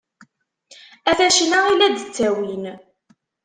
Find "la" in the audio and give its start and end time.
1.77-1.87